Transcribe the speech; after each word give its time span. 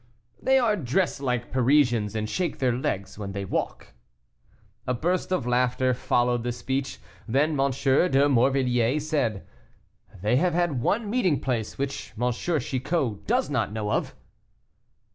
"They 0.41 0.57
are 0.57 0.75
dressed 0.75 1.21
like 1.21 1.51
Parisians, 1.51 2.15
and 2.15 2.27
shake 2.27 2.57
their 2.57 2.73
legs 2.75 3.19
when 3.19 3.33
they 3.33 3.45
walk." 3.45 3.93
A 4.87 4.95
burst 4.95 5.31
of 5.31 5.45
laughter 5.45 5.93
followed 5.93 6.41
this 6.43 6.57
speech; 6.57 6.97
then 7.27 7.51
M. 7.51 7.69
de 7.69 8.27
Morvilliers 8.27 9.07
said, 9.07 9.45
"They 10.23 10.37
have 10.37 10.55
had 10.55 10.81
one 10.81 11.07
meeting 11.07 11.39
place 11.39 11.77
which 11.77 12.13
M. 12.19 12.31
Chicot 12.31 13.27
does 13.27 13.51
not 13.51 13.71
know 13.71 13.91
of." 13.91 14.15